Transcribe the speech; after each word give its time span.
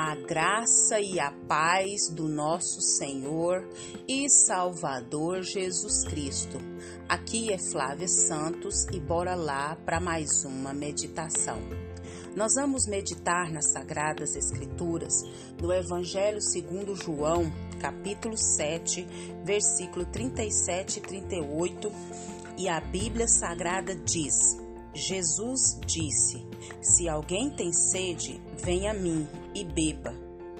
A 0.00 0.14
graça 0.14 1.00
e 1.00 1.18
a 1.18 1.32
paz 1.48 2.08
do 2.08 2.28
nosso 2.28 2.80
Senhor 2.80 3.68
e 4.06 4.30
Salvador 4.30 5.42
Jesus 5.42 6.04
Cristo. 6.04 6.56
Aqui 7.08 7.52
é 7.52 7.58
Flávia 7.58 8.06
Santos 8.06 8.86
e 8.92 9.00
bora 9.00 9.34
lá 9.34 9.74
para 9.84 9.98
mais 9.98 10.44
uma 10.44 10.72
meditação. 10.72 11.58
Nós 12.36 12.54
vamos 12.54 12.86
meditar 12.86 13.50
nas 13.50 13.72
Sagradas 13.72 14.36
Escrituras 14.36 15.14
no 15.60 15.72
Evangelho 15.72 16.40
segundo 16.40 16.94
João, 16.94 17.52
capítulo 17.80 18.38
7, 18.38 19.04
versículo 19.42 20.06
37 20.06 20.98
e 20.98 21.02
38, 21.02 21.92
e 22.56 22.68
a 22.68 22.80
Bíblia 22.80 23.26
Sagrada 23.26 23.96
diz: 23.96 24.56
Jesus 24.94 25.76
disse: 25.84 26.46
Se 26.80 27.08
alguém 27.08 27.50
tem 27.50 27.72
sede, 27.72 28.40
venha 28.62 28.90
a 28.90 28.94
mim 28.94 29.26
e 29.54 29.64
beba. 29.64 30.14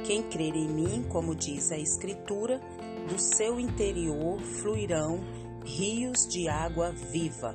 Quem 0.05 0.23
crer 0.23 0.55
em 0.55 0.69
mim, 0.69 1.05
como 1.09 1.35
diz 1.35 1.73
a 1.73 1.79
Escritura, 1.79 2.61
do 3.09 3.19
seu 3.19 3.59
interior 3.59 4.41
fluirão 4.41 5.21
rios 5.65 6.27
de 6.27 6.49
água 6.49 6.93
viva. 6.93 7.55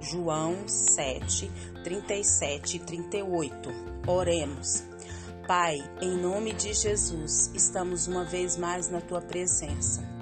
João 0.00 0.68
7, 0.68 1.50
37 1.82 2.76
e 2.76 2.80
38. 2.80 3.70
Oremos. 4.06 4.84
Pai, 5.46 5.78
em 6.00 6.16
nome 6.16 6.52
de 6.52 6.74
Jesus, 6.74 7.50
estamos 7.54 8.06
uma 8.06 8.24
vez 8.24 8.56
mais 8.56 8.90
na 8.90 9.00
tua 9.00 9.20
presença 9.20 10.18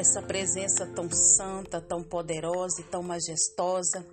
essa 0.00 0.22
presença 0.22 0.86
tão 0.86 1.10
santa, 1.10 1.78
tão 1.78 2.02
poderosa 2.02 2.80
e 2.80 2.84
tão 2.84 3.02
majestosa. 3.02 4.04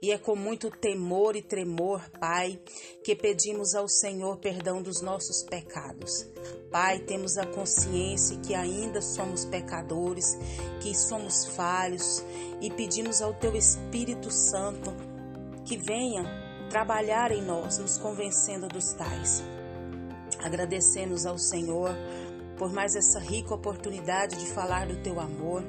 E 0.00 0.12
é 0.12 0.18
com 0.18 0.36
muito 0.36 0.70
temor 0.70 1.34
e 1.34 1.42
tremor, 1.42 2.08
Pai, 2.20 2.58
que 3.02 3.16
pedimos 3.16 3.74
ao 3.74 3.88
Senhor 3.88 4.36
perdão 4.38 4.80
dos 4.80 5.00
nossos 5.00 5.42
pecados. 5.42 6.28
Pai, 6.70 7.00
temos 7.00 7.36
a 7.36 7.46
consciência 7.46 8.38
que 8.38 8.54
ainda 8.54 9.02
somos 9.02 9.44
pecadores, 9.44 10.36
que 10.80 10.94
somos 10.94 11.46
falhos 11.56 12.22
e 12.60 12.70
pedimos 12.70 13.20
ao 13.20 13.34
Teu 13.34 13.56
Espírito 13.56 14.30
Santo 14.30 14.94
que 15.64 15.76
venha 15.76 16.24
trabalhar 16.70 17.32
em 17.32 17.42
nós, 17.42 17.78
nos 17.78 17.98
convencendo 17.98 18.68
dos 18.68 18.92
tais. 18.92 19.42
Agradecemos 20.38 21.26
ao 21.26 21.38
Senhor 21.38 21.90
por 22.56 22.72
mais 22.72 22.94
essa 22.94 23.18
rica 23.18 23.54
oportunidade 23.54 24.36
de 24.36 24.46
falar 24.46 24.86
do 24.86 24.96
teu 25.02 25.18
amor. 25.20 25.62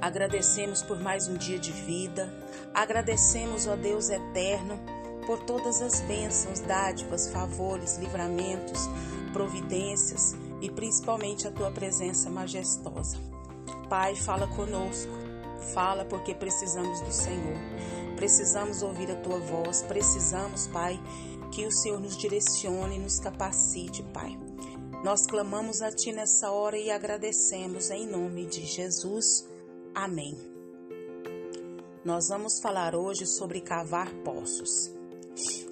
Agradecemos 0.00 0.82
por 0.82 1.00
mais 1.00 1.26
um 1.26 1.36
dia 1.36 1.58
de 1.58 1.72
vida. 1.72 2.32
Agradecemos, 2.72 3.66
ó 3.66 3.74
Deus 3.74 4.10
eterno, 4.10 4.78
por 5.26 5.40
todas 5.40 5.82
as 5.82 6.00
bênçãos, 6.02 6.60
dádivas, 6.60 7.28
favores, 7.30 7.98
livramentos, 7.98 8.88
providências 9.32 10.36
e 10.60 10.70
principalmente 10.70 11.48
a 11.48 11.50
tua 11.50 11.70
presença 11.72 12.30
majestosa. 12.30 13.18
Pai, 13.88 14.14
fala 14.14 14.46
conosco. 14.46 15.12
Fala 15.74 16.04
porque 16.04 16.34
precisamos 16.34 17.00
do 17.00 17.12
Senhor. 17.12 17.58
Precisamos 18.14 18.82
ouvir 18.82 19.10
a 19.10 19.16
tua 19.16 19.38
voz. 19.38 19.82
Precisamos, 19.82 20.68
Pai, 20.68 20.98
que 21.50 21.66
o 21.66 21.72
Senhor 21.72 22.00
nos 22.00 22.16
direcione 22.16 22.96
e 22.96 23.00
nos 23.00 23.18
capacite, 23.18 24.02
Pai. 24.14 24.38
Nós 25.02 25.26
clamamos 25.26 25.82
a 25.82 25.90
Ti 25.90 26.12
nessa 26.12 26.50
hora 26.50 26.78
e 26.78 26.90
agradecemos 26.90 27.90
em 27.90 28.06
nome 28.06 28.46
de 28.46 28.64
Jesus. 28.64 29.57
Amém. 30.00 30.32
Nós 32.04 32.28
vamos 32.28 32.60
falar 32.62 32.94
hoje 32.94 33.26
sobre 33.26 33.60
cavar 33.60 34.08
poços. 34.22 34.94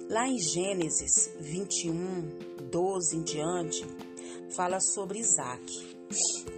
Lá 0.09 0.27
em 0.27 0.37
Gênesis 0.37 1.33
21, 1.39 2.67
12 2.69 3.15
em 3.15 3.21
diante, 3.23 3.85
fala 4.53 4.81
sobre 4.81 5.19
Isaac. 5.19 5.97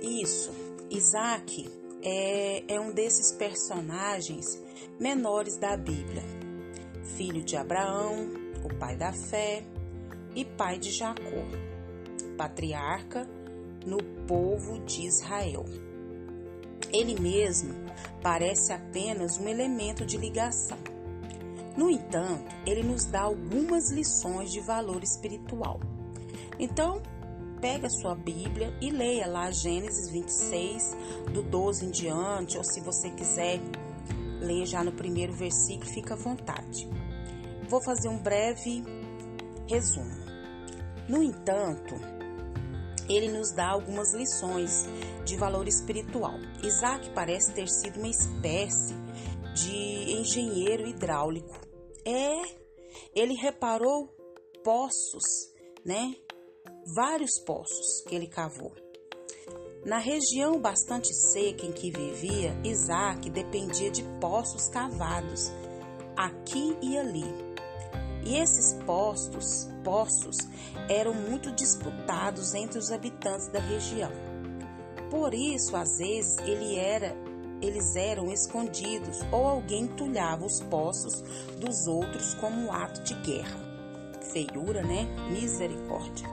Isso, 0.01 0.49
Isaac 0.89 1.69
é, 2.01 2.73
é 2.73 2.79
um 2.79 2.91
desses 2.91 3.33
personagens 3.33 4.47
menores 4.99 5.55
da 5.57 5.77
Bíblia. 5.77 6.23
Filho 7.15 7.43
de 7.43 7.55
Abraão, 7.55 8.31
o 8.63 8.79
pai 8.79 8.97
da 8.97 9.13
fé 9.13 9.63
e 10.35 10.43
pai 10.43 10.79
de 10.79 10.89
Jacó 10.89 11.45
patriarca 12.35 13.29
no 13.85 13.97
povo 14.25 14.79
de 14.85 15.05
Israel. 15.05 15.88
Ele 16.91 17.19
mesmo 17.19 17.73
parece 18.21 18.73
apenas 18.73 19.37
um 19.37 19.47
elemento 19.47 20.05
de 20.05 20.17
ligação. 20.17 20.77
No 21.77 21.89
entanto, 21.89 22.53
ele 22.65 22.83
nos 22.83 23.05
dá 23.05 23.21
algumas 23.21 23.89
lições 23.89 24.51
de 24.51 24.59
valor 24.59 25.03
espiritual. 25.03 25.79
Então, 26.59 27.01
pega 27.61 27.87
a 27.87 27.89
sua 27.89 28.15
Bíblia 28.15 28.73
e 28.81 28.89
leia 28.89 29.27
lá 29.27 29.51
Gênesis 29.51 30.09
26, 30.09 30.97
do 31.33 31.41
12 31.41 31.85
em 31.85 31.89
diante, 31.89 32.57
ou 32.57 32.63
se 32.63 32.81
você 32.81 33.09
quiser 33.11 33.61
ler 34.41 34.65
já 34.65 34.83
no 34.83 34.91
primeiro 34.91 35.33
versículo, 35.33 35.89
fica 35.89 36.15
à 36.15 36.17
vontade. 36.17 36.89
Vou 37.69 37.81
fazer 37.81 38.09
um 38.09 38.17
breve 38.17 38.83
resumo. 39.67 40.17
No 41.07 41.21
entanto, 41.21 41.95
ele 43.07 43.29
nos 43.29 43.51
dá 43.51 43.69
algumas 43.69 44.13
lições 44.13 44.87
de 45.29 45.37
valor 45.37 45.67
espiritual. 45.67 46.33
Isaac 46.63 47.09
parece 47.11 47.53
ter 47.53 47.69
sido 47.69 47.99
uma 47.99 48.09
espécie 48.09 48.95
de 49.53 50.13
engenheiro 50.13 50.87
hidráulico. 50.87 51.55
É, 52.03 52.41
ele 53.13 53.35
reparou 53.35 54.09
poços, 54.63 55.23
né? 55.85 56.15
Vários 56.95 57.39
poços 57.45 58.01
que 58.07 58.15
ele 58.15 58.27
cavou. 58.27 58.73
Na 59.85 59.99
região 59.99 60.59
bastante 60.59 61.13
seca 61.13 61.65
em 61.65 61.71
que 61.71 61.91
vivia, 61.91 62.59
Isaac 62.63 63.29
dependia 63.29 63.91
de 63.91 64.03
poços 64.19 64.67
cavados 64.69 65.51
aqui 66.17 66.75
e 66.81 66.97
ali 66.97 67.49
e 68.25 68.35
esses 68.37 68.73
postos, 68.85 69.69
poços 69.83 70.37
eram 70.89 71.13
muito 71.13 71.51
disputados 71.51 72.53
entre 72.53 72.77
os 72.77 72.91
habitantes 72.91 73.47
da 73.47 73.59
região. 73.59 74.11
Por 75.09 75.33
isso, 75.33 75.75
às 75.75 75.97
vezes, 75.97 76.37
ele 76.39 76.75
era, 76.75 77.15
eles 77.61 77.95
eram 77.95 78.31
escondidos 78.31 79.21
ou 79.31 79.47
alguém 79.47 79.83
entulhava 79.83 80.45
os 80.45 80.59
poços 80.61 81.23
dos 81.59 81.87
outros 81.87 82.33
como 82.35 82.67
um 82.67 82.71
ato 82.71 83.01
de 83.03 83.13
guerra. 83.15 83.67
Feiura, 84.31 84.83
né? 84.83 85.07
Misericórdia. 85.31 86.27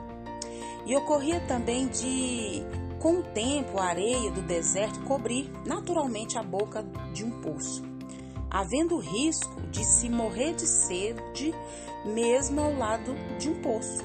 E 0.85 0.95
ocorria 0.95 1.41
também 1.49 1.89
de, 1.89 2.63
com 3.01 3.21
o 3.21 3.23
tempo, 3.23 3.79
a 3.79 3.87
areia 3.87 4.31
do 4.31 4.43
deserto 4.43 5.01
cobrir 5.01 5.51
naturalmente 5.65 6.39
a 6.39 6.43
boca 6.43 6.85
de 7.13 7.25
um 7.25 7.41
poço 7.41 7.97
havendo 8.51 8.97
risco 8.99 9.61
de 9.71 9.85
se 9.85 10.09
morrer 10.09 10.55
de 10.55 10.67
sede 10.67 11.55
mesmo 12.05 12.61
ao 12.61 12.75
lado 12.75 13.15
de 13.39 13.51
um 13.51 13.61
poço. 13.61 14.03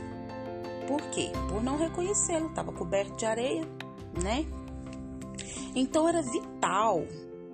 Por 0.88 1.02
quê? 1.12 1.32
Por 1.48 1.64
não 1.64 1.78
reconhecê-lo, 1.78 2.48
estava 2.48 2.72
coberto 2.72 3.16
de 3.16 3.26
areia, 3.26 3.64
né? 4.22 4.46
Então 5.76 6.08
era 6.08 6.22
vital, 6.22 7.06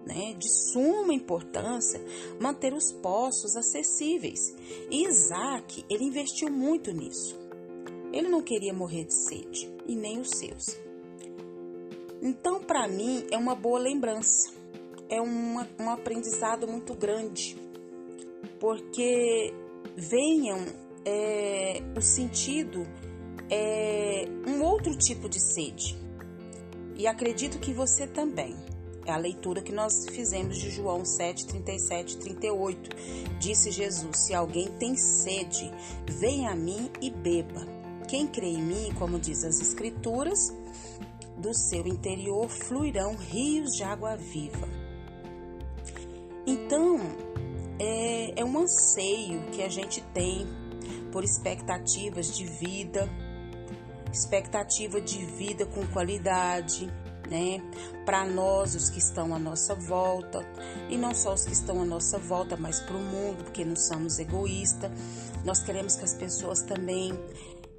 né, 0.05 0.33
de 0.37 0.49
suma 0.49 1.13
importância 1.13 2.01
manter 2.39 2.73
os 2.73 2.91
poços 2.91 3.55
acessíveis. 3.55 4.55
E 4.89 5.05
Isaac, 5.05 5.85
ele 5.89 6.05
investiu 6.05 6.49
muito 6.49 6.91
nisso. 6.91 7.37
Ele 8.11 8.29
não 8.29 8.41
queria 8.41 8.73
morrer 8.73 9.05
de 9.05 9.13
sede, 9.13 9.71
e 9.85 9.95
nem 9.95 10.19
os 10.19 10.29
seus. 10.29 10.77
Então, 12.21 12.63
para 12.63 12.87
mim, 12.87 13.25
é 13.29 13.37
uma 13.37 13.53
boa 13.53 13.77
lembrança 13.77 14.57
é 15.09 15.21
uma, 15.21 15.67
um 15.79 15.89
aprendizado 15.89 16.67
muito 16.67 16.93
grande, 16.93 17.57
porque 18.59 19.53
venham 19.95 20.65
é, 21.05 21.81
o 21.95 22.01
sentido 22.01 22.85
é 23.49 24.25
um 24.45 24.61
outro 24.63 24.95
tipo 24.97 25.29
de 25.29 25.39
sede. 25.39 25.97
E 26.97 27.05
acredito 27.05 27.59
que 27.59 27.73
você 27.73 28.07
também. 28.07 28.55
É 29.05 29.11
a 29.11 29.17
leitura 29.17 29.61
que 29.61 29.71
nós 29.71 30.05
fizemos 30.09 30.57
de 30.57 30.69
João 30.69 31.05
7, 31.05 31.47
37 31.47 32.15
e 32.15 32.17
38. 32.17 32.89
Disse 33.39 33.71
Jesus: 33.71 34.17
Se 34.17 34.33
alguém 34.33 34.67
tem 34.79 34.97
sede, 34.97 35.71
venha 36.05 36.51
a 36.51 36.55
mim 36.55 36.91
e 37.01 37.09
beba. 37.09 37.65
Quem 38.07 38.27
crê 38.27 38.47
em 38.47 38.61
mim, 38.61 38.93
como 38.97 39.19
diz 39.19 39.43
as 39.43 39.61
Escrituras, 39.61 40.53
do 41.37 41.53
seu 41.53 41.85
interior 41.87 42.49
fluirão 42.49 43.15
rios 43.15 43.75
de 43.75 43.83
água 43.83 44.17
viva. 44.17 44.67
Então, 46.45 46.99
é, 47.79 48.41
é 48.41 48.43
um 48.43 48.57
anseio 48.57 49.41
que 49.51 49.61
a 49.61 49.69
gente 49.69 50.01
tem 50.13 50.47
por 51.11 51.23
expectativas 51.23 52.35
de 52.35 52.45
vida, 52.45 53.09
expectativa 54.17 54.99
de 54.99 55.25
vida 55.25 55.65
com 55.65 55.85
qualidade, 55.87 56.87
né? 57.29 57.61
Para 58.05 58.25
nós, 58.25 58.73
os 58.73 58.89
que 58.89 58.99
estão 58.99 59.33
à 59.33 59.39
nossa 59.39 59.75
volta, 59.75 60.39
e 60.89 60.97
não 60.97 61.13
só 61.13 61.33
os 61.33 61.45
que 61.45 61.53
estão 61.53 61.81
à 61.81 61.85
nossa 61.85 62.17
volta, 62.17 62.57
mas 62.57 62.79
para 62.79 62.95
o 62.95 63.01
mundo, 63.01 63.43
porque 63.43 63.63
não 63.63 63.75
somos 63.75 64.17
egoístas. 64.17 64.91
Nós 65.45 65.61
queremos 65.63 65.95
que 65.95 66.03
as 66.03 66.13
pessoas 66.13 66.61
também 66.63 67.13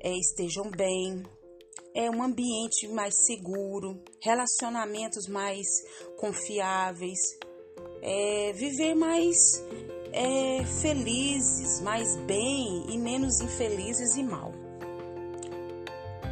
é, 0.00 0.12
estejam 0.16 0.70
bem, 0.70 1.22
é 1.94 2.10
um 2.10 2.22
ambiente 2.22 2.86
mais 2.88 3.14
seguro, 3.26 4.00
relacionamentos 4.22 5.26
mais 5.26 5.66
confiáveis, 6.18 7.18
é, 8.02 8.52
viver 8.52 8.94
mais 8.94 9.36
é, 10.12 10.64
felizes, 10.80 11.80
mais 11.80 12.16
bem 12.16 12.84
e 12.88 12.98
menos 12.98 13.40
infelizes 13.40 14.16
e 14.16 14.22
mal. 14.22 14.52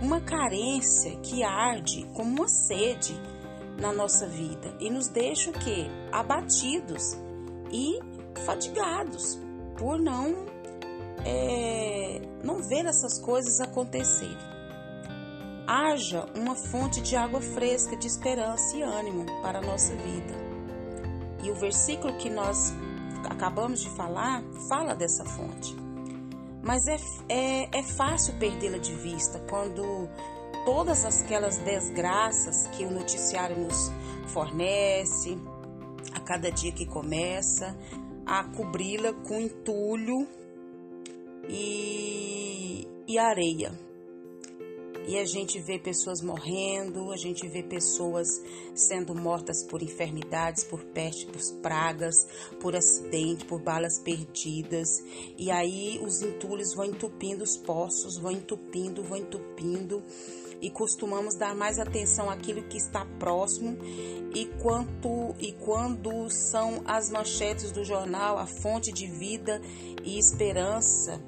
Uma 0.01 0.21
carência 0.21 1.17
que 1.17 1.43
arde 1.43 2.07
como 2.15 2.31
uma 2.31 2.49
sede 2.49 3.15
na 3.81 3.93
nossa 3.93 4.27
vida 4.27 4.75
e 4.79 4.91
nos 4.91 5.09
deixa 5.09 5.51
o 5.51 5.53
quê? 5.53 5.87
Abatidos 6.13 7.17
e 7.73 7.99
fatigados 8.45 9.39
por 9.79 9.99
não 9.99 10.47
é, 11.25 12.21
não 12.45 12.63
ver 12.63 12.85
essas 12.87 13.19
coisas 13.19 13.61
acontecerem. 13.61 14.37
Haja 15.67 16.27
uma 16.37 16.55
fonte 16.55 17.01
de 17.01 17.17
água 17.17 17.41
fresca 17.41 17.97
de 17.97 18.07
esperança 18.07 18.77
e 18.77 18.83
ânimo 18.83 19.27
para 19.43 19.59
a 19.59 19.63
nossa 19.63 19.95
vida. 19.97 20.35
E 21.43 21.51
o 21.51 21.55
versículo 21.55 22.17
que 22.19 22.31
nós 22.31 22.73
acabamos 23.29 23.81
de 23.81 23.91
falar 23.91 24.43
fala 24.69 24.95
dessa 24.95 25.25
fonte. 25.25 25.86
Mas 26.67 26.89
é, 26.89 26.97
é, 27.29 27.79
é 27.79 27.83
fácil 27.85 28.35
perdê-la 28.41 28.79
de 28.79 28.93
vista 28.93 29.39
quando 29.49 30.09
todas 30.65 31.05
aquelas 31.05 31.59
desgraças 31.59 32.67
que 32.73 32.85
o 32.85 32.91
noticiário 32.91 33.57
nos 33.57 33.93
fornece, 34.27 35.39
a 36.13 36.19
cada 36.19 36.51
dia 36.51 36.73
que 36.73 36.85
começa, 36.85 37.77
a 38.27 38.43
cobri-la 38.43 39.13
com 39.13 39.41
entulho 39.41 40.27
e, 41.49 42.89
e 43.07 43.17
areia. 43.17 43.86
E 45.07 45.17
a 45.19 45.25
gente 45.25 45.61
vê 45.61 45.79
pessoas 45.79 46.21
morrendo, 46.21 47.13
a 47.13 47.17
gente 47.17 47.47
vê 47.47 47.63
pessoas 47.63 48.27
sendo 48.75 49.15
mortas 49.15 49.63
por 49.63 49.81
enfermidades, 49.81 50.65
por 50.65 50.83
peste, 50.83 51.27
por 51.27 51.41
pragas, 51.63 52.27
por 52.61 52.75
acidente, 52.75 53.45
por 53.45 53.63
balas 53.63 54.01
perdidas. 54.01 54.89
E 55.39 55.49
aí 55.49 56.01
os 56.03 56.23
entulhos 56.23 56.75
vão 56.75 56.87
entupindo 56.87 57.45
os 57.45 57.57
poços, 57.57 58.19
vão 58.19 58.33
entupindo, 58.33 59.05
vão 59.05 59.19
entupindo. 59.19 60.03
E 60.61 60.71
costumamos 60.71 61.37
dar 61.37 61.55
mais 61.55 61.79
atenção 61.79 62.29
àquilo 62.29 62.65
que 62.65 62.79
está 62.79 63.05
próximo 63.19 63.77
e 64.35 64.47
quanto 64.61 65.37
e 65.39 65.53
quando 65.53 66.29
são 66.31 66.83
as 66.87 67.11
manchetes 67.11 67.71
do 67.71 67.85
jornal 67.85 68.39
a 68.39 68.47
fonte 68.47 68.91
de 68.91 69.07
vida 69.07 69.61
e 70.03 70.19
esperança 70.19 71.23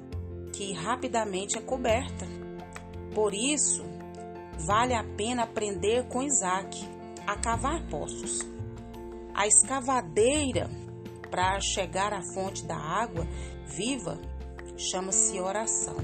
que 0.51 0.73
rapidamente 0.73 1.57
é 1.57 1.61
coberta. 1.61 2.48
Por 3.13 3.33
isso, 3.33 3.83
vale 4.59 4.93
a 4.93 5.03
pena 5.03 5.43
aprender 5.43 6.07
com 6.07 6.21
Isaac 6.21 6.87
a 7.25 7.35
cavar 7.35 7.85
poços. 7.87 8.39
A 9.33 9.47
escavadeira 9.47 10.69
para 11.31 11.59
chegar 11.61 12.13
à 12.13 12.21
fonte 12.33 12.65
da 12.65 12.75
água 12.75 13.27
viva 13.65 14.19
chama-se 14.77 15.39
oração. 15.39 15.97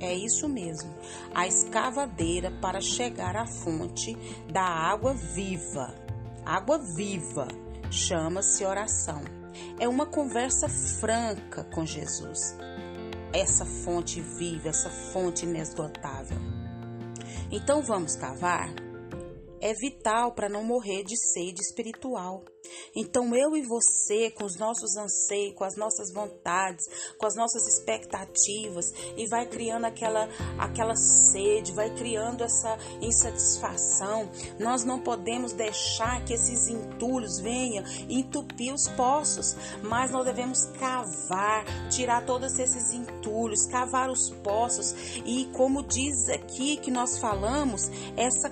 É 0.00 0.14
isso 0.14 0.48
mesmo, 0.48 0.94
a 1.34 1.46
escavadeira 1.46 2.52
para 2.60 2.80
chegar 2.80 3.34
à 3.34 3.46
fonte 3.46 4.16
da 4.50 4.62
água 4.62 5.12
viva. 5.12 5.92
Água 6.44 6.78
viva 6.78 7.48
chama-se 7.90 8.64
oração. 8.64 9.22
É 9.80 9.88
uma 9.88 10.06
conversa 10.06 10.68
franca 10.68 11.64
com 11.64 11.84
Jesus 11.84 12.56
essa 13.38 13.64
fonte 13.64 14.20
viva, 14.20 14.68
essa 14.68 14.90
fonte 14.90 15.46
inesgotável. 15.46 16.38
Então 17.50 17.80
vamos 17.82 18.16
cavar? 18.16 18.68
É 19.60 19.72
vital 19.74 20.32
para 20.32 20.48
não 20.48 20.64
morrer 20.64 21.04
de 21.04 21.16
sede 21.16 21.60
espiritual. 21.60 22.44
Então 22.94 23.34
eu 23.34 23.56
e 23.56 23.62
você, 23.62 24.30
com 24.30 24.44
os 24.44 24.56
nossos 24.56 24.96
anseios, 24.96 25.54
com 25.54 25.64
as 25.64 25.76
nossas 25.76 26.12
vontades, 26.12 26.84
com 27.16 27.26
as 27.26 27.34
nossas 27.34 27.66
expectativas, 27.66 28.92
e 29.16 29.26
vai 29.28 29.46
criando 29.46 29.84
aquela, 29.84 30.28
aquela 30.58 30.94
sede, 30.96 31.72
vai 31.72 31.94
criando 31.94 32.44
essa 32.44 32.76
insatisfação, 33.00 34.30
nós 34.58 34.84
não 34.84 35.00
podemos 35.00 35.52
deixar 35.52 36.24
que 36.24 36.34
esses 36.34 36.68
entulhos 36.68 37.38
venham 37.38 37.84
entupir 38.08 38.72
os 38.72 38.88
poços, 38.88 39.56
mas 39.82 40.10
nós 40.10 40.24
devemos 40.24 40.66
cavar, 40.78 41.64
tirar 41.90 42.24
todos 42.26 42.58
esses 42.58 42.92
entulhos, 42.92 43.66
cavar 43.66 44.10
os 44.10 44.30
poços, 44.30 44.94
e 45.24 45.46
como 45.56 45.82
diz 45.82 46.28
aqui 46.28 46.76
que 46.76 46.90
nós 46.90 47.18
falamos, 47.18 47.90
essa 48.16 48.50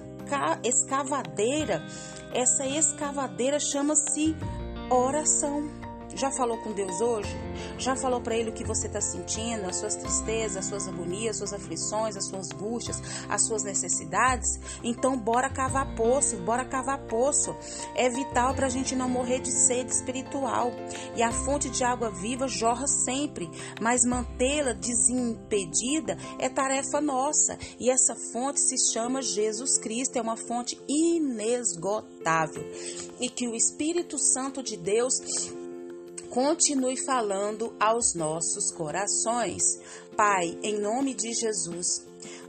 escavadeira 0.63 1.83
essa 2.33 2.67
escavadeira 2.67 3.59
chama-se 3.59 4.37
oração. 4.91 5.76
Já 6.17 6.31
falou 6.31 6.57
com 6.57 6.73
Deus 6.73 7.03
hoje? 7.03 7.29
Já 7.77 7.95
falou 7.95 8.23
para 8.23 8.35
Ele 8.35 8.49
o 8.49 8.53
que 8.55 8.65
você 8.65 8.87
está 8.87 9.03
sentindo, 9.03 9.69
as 9.69 9.77
suas 9.77 9.97
tristezas, 9.97 10.57
as 10.57 10.65
suas 10.65 10.89
agonias, 10.89 11.33
as 11.33 11.37
suas 11.37 11.53
aflições, 11.53 12.17
as 12.17 12.25
suas 12.25 12.51
angústias, 12.53 13.03
as 13.29 13.43
suas 13.47 13.63
necessidades? 13.63 14.59
Então, 14.83 15.19
bora 15.19 15.51
cavar 15.51 15.95
poço, 15.95 16.39
bora 16.39 16.65
cavar 16.65 17.01
poço. 17.07 17.55
É 17.95 18.09
vital 18.09 18.55
para 18.55 18.67
a 18.67 18.71
gente 18.71 18.97
não 18.97 19.11
morrer 19.11 19.41
de 19.41 19.51
sede 19.51 19.93
espiritual. 19.93 20.73
E 21.15 21.23
a 21.23 21.31
fonte 21.31 21.69
de 21.69 21.85
água 21.85 22.11
viva 22.11 22.49
jorra 22.49 22.87
sempre, 22.87 23.51
mas 23.79 24.07
mantê-la 24.07 24.73
desimpedida 24.73 26.17
é 26.39 26.49
tarefa 26.49 26.99
nossa. 26.99 27.59
E 27.79 27.91
essa 27.91 28.17
fonte 28.33 28.59
se 28.59 28.91
chama 28.91 29.21
Jesus 29.21 29.77
Cristo, 29.77 30.17
é 30.17 30.23
uma 30.23 30.39
fonte 30.39 30.81
inesgotável. 30.89 32.65
E 33.21 33.29
que 33.29 33.47
o 33.47 33.55
Espírito 33.55 34.19
Santo 34.19 34.63
de 34.63 34.79
Deus 34.79 35.21
continue 36.37 37.03
falando 37.03 37.75
aos 37.81 38.15
nossos 38.15 38.71
corações. 38.71 39.63
Pai, 40.15 40.59
em 40.63 40.79
nome 40.79 41.15
de 41.15 41.33
Jesus, 41.33 42.07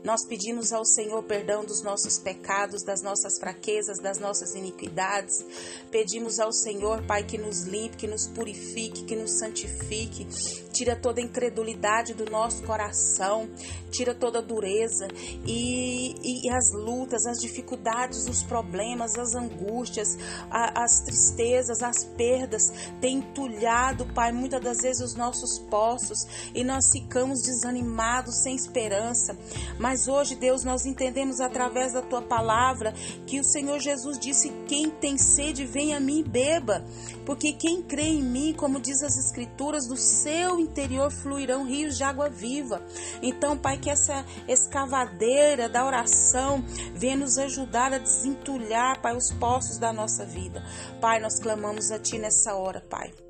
nós 0.07 0.23
pedimos 0.23 0.71
ao 0.71 0.85
Senhor 0.85 1.21
perdão 1.23 1.65
dos 1.65 1.81
nossos 1.81 2.17
pecados, 2.17 2.81
das 2.81 3.01
nossas 3.01 3.37
fraquezas, 3.37 3.99
das 3.99 4.17
nossas 4.17 4.55
iniquidades. 4.55 5.45
Pedimos 5.91 6.39
ao 6.39 6.53
Senhor, 6.53 7.03
Pai, 7.05 7.25
que 7.25 7.37
nos 7.37 7.63
limpe, 7.63 7.97
que 7.97 8.07
nos 8.07 8.25
purifique, 8.25 9.03
que 9.03 9.17
nos 9.17 9.31
santifique. 9.37 10.25
Tira 10.71 10.95
toda 10.95 11.19
a 11.19 11.23
incredulidade 11.25 12.13
do 12.13 12.23
nosso 12.31 12.63
coração, 12.63 13.49
tira 13.91 14.15
toda 14.15 14.39
a 14.39 14.41
dureza 14.41 15.09
e, 15.45 16.13
e, 16.23 16.47
e 16.47 16.49
as 16.51 16.71
lutas, 16.71 17.25
as 17.25 17.39
dificuldades, 17.39 18.29
os 18.29 18.43
problemas, 18.43 19.17
as 19.17 19.35
angústias, 19.35 20.17
a, 20.49 20.83
as 20.83 21.01
tristezas, 21.01 21.83
as 21.83 22.05
perdas. 22.05 22.71
Tem 23.01 23.17
entulhado, 23.17 24.05
Pai, 24.13 24.31
muitas 24.31 24.61
das 24.61 24.77
vezes 24.77 25.01
os 25.01 25.15
nossos 25.15 25.59
poços 25.59 26.25
e 26.55 26.63
nós 26.63 26.91
ficamos 26.93 27.41
desanimados, 27.41 28.43
sem 28.43 28.55
esperança. 28.55 29.37
Mas 29.77 29.96
hoje, 30.05 30.35
Deus, 30.35 30.65
nós 30.65 30.85
entendemos 30.85 31.39
através 31.39 31.93
da 31.93 32.01
tua 32.01 32.21
palavra 32.21 32.91
que 33.25 33.39
o 33.39 33.43
Senhor 33.43 33.79
Jesus 33.79 34.19
disse: 34.19 34.51
Quem 34.67 34.89
tem 34.89 35.17
sede, 35.17 35.65
vem 35.65 35.95
a 35.95 35.99
mim 35.99 36.19
e 36.19 36.23
beba. 36.23 36.83
Porque 37.25 37.53
quem 37.53 37.81
crê 37.81 38.03
em 38.03 38.21
mim, 38.21 38.53
como 38.53 38.81
diz 38.81 39.01
as 39.01 39.17
Escrituras, 39.17 39.87
do 39.87 39.95
seu 39.95 40.59
interior 40.59 41.09
fluirão 41.09 41.65
rios 41.65 41.95
de 41.95 42.03
água 42.03 42.29
viva. 42.29 42.81
Então, 43.21 43.57
Pai, 43.57 43.77
que 43.77 43.89
essa 43.89 44.25
escavadeira 44.47 45.69
da 45.69 45.85
oração 45.85 46.63
venha 46.93 47.15
nos 47.15 47.37
ajudar 47.37 47.93
a 47.93 47.97
desentulhar, 47.97 49.01
Pai, 49.01 49.15
os 49.15 49.31
poços 49.31 49.77
da 49.77 49.93
nossa 49.93 50.25
vida. 50.25 50.61
Pai, 50.99 51.19
nós 51.19 51.39
clamamos 51.39 51.91
a 51.91 51.97
Ti 51.97 52.17
nessa 52.17 52.55
hora, 52.55 52.81
Pai 52.81 53.26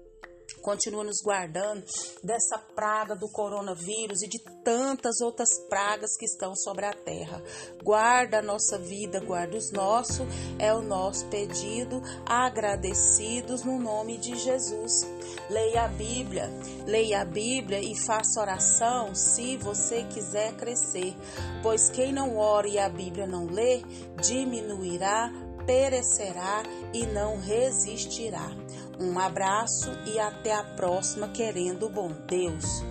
continua 0.67 1.05
nos 1.05 1.21
guardando 1.23 1.81
dessa 2.21 2.57
praga 2.75 3.15
do 3.15 3.29
coronavírus 3.29 4.21
e 4.21 4.27
de 4.27 4.37
tantas 4.65 5.21
outras 5.21 5.47
pragas 5.69 6.17
que 6.17 6.25
estão 6.25 6.53
sobre 6.57 6.85
a 6.85 6.91
terra. 6.91 7.41
Guarda 7.81 8.39
a 8.39 8.41
nossa 8.41 8.77
vida, 8.77 9.21
guarda 9.21 9.55
os 9.55 9.71
nossos, 9.71 10.27
é 10.59 10.73
o 10.73 10.81
nosso 10.81 11.25
pedido, 11.27 12.01
agradecidos 12.25 13.63
no 13.63 13.79
nome 13.79 14.17
de 14.17 14.35
Jesus. 14.35 15.07
Leia 15.49 15.85
a 15.85 15.87
Bíblia, 15.87 16.49
leia 16.85 17.21
a 17.21 17.25
Bíblia 17.25 17.79
e 17.79 17.95
faça 17.95 18.41
oração 18.41 19.15
se 19.15 19.55
você 19.55 20.03
quiser 20.03 20.53
crescer, 20.57 21.15
pois 21.63 21.89
quem 21.89 22.11
não 22.11 22.35
ora 22.35 22.67
e 22.67 22.77
a 22.77 22.89
Bíblia 22.89 23.25
não 23.25 23.45
lê, 23.45 23.81
diminuirá, 24.21 25.31
perecerá 25.65 26.63
e 26.93 27.05
não 27.05 27.39
resistirá. 27.39 28.51
Um 28.99 29.19
abraço 29.19 29.91
e 30.05 30.19
até 30.19 30.53
a 30.53 30.63
próxima, 30.63 31.27
querendo 31.27 31.87
bom 31.87 32.11
Deus. 32.27 32.83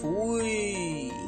Fui! 0.00 1.21